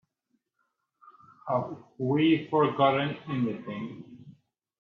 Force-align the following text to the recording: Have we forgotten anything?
Have 1.47 1.77
we 1.99 2.47
forgotten 2.49 3.17
anything? 3.29 4.33